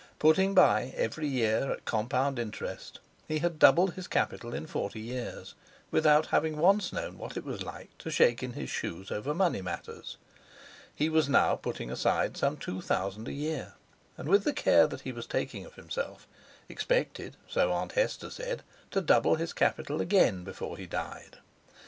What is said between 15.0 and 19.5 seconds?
he was taking of himself, expected, so Aunt Hester said, to double